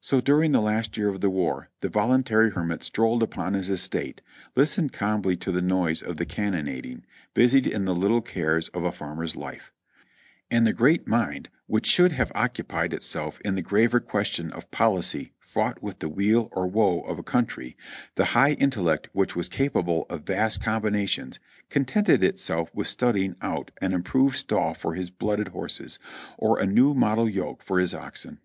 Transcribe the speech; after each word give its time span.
So 0.00 0.20
during 0.20 0.52
the 0.52 0.60
last 0.60 0.96
year 0.96 1.08
of 1.08 1.20
the 1.20 1.28
war 1.28 1.70
the 1.80 1.88
voluntary 1.88 2.52
hermit 2.52 2.84
strolled 2.84 3.20
upon 3.20 3.54
his 3.54 3.68
estate, 3.68 4.22
listened 4.54 4.92
calmly 4.92 5.36
to 5.38 5.50
the 5.50 5.60
noise 5.60 6.02
of 6.04 6.18
the 6.18 6.24
cannonading, 6.24 7.04
busied 7.34 7.66
in 7.66 7.84
the 7.84 7.92
little 7.92 8.20
cares 8.20 8.68
of 8.68 8.84
a 8.84 8.92
farmer's 8.92 9.34
life; 9.34 9.72
and 10.52 10.68
the 10.68 10.72
great 10.72 11.08
mind 11.08 11.48
which 11.66 11.84
should 11.88 12.12
have 12.12 12.30
occupied 12.32 12.94
itself 12.94 13.40
in 13.40 13.56
the 13.56 13.60
graver 13.60 13.98
question 13.98 14.52
of 14.52 14.70
policy 14.70 15.32
fraught 15.40 15.82
with 15.82 15.98
the 15.98 16.08
weal 16.08 16.48
or 16.52 16.68
woe 16.68 17.00
of 17.00 17.18
a 17.18 17.24
country, 17.24 17.76
the 18.14 18.26
high 18.36 18.52
intellect 18.52 19.08
which 19.14 19.34
was 19.34 19.48
capable 19.48 20.06
of 20.08 20.22
vast 20.24 20.62
combinations 20.62 21.40
contented 21.70 22.22
itself 22.22 22.72
with 22.72 22.86
studying 22.86 23.34
out 23.42 23.72
an 23.82 23.92
improved 23.92 24.36
stall 24.36 24.74
for 24.74 24.94
his 24.94 25.10
blooded 25.10 25.48
horses, 25.48 25.98
or 26.38 26.60
a 26.60 26.66
new 26.66 26.94
model 26.94 27.28
yoke 27.28 27.64
for 27.64 27.80
his 27.80 27.94
oxen. 27.94 28.38